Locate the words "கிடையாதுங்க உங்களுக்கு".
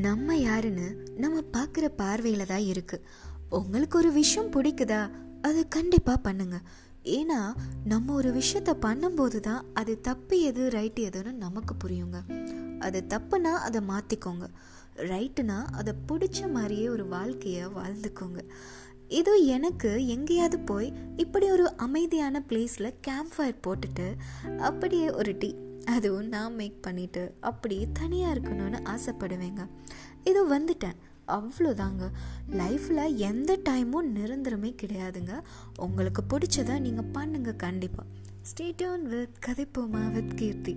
34.82-36.22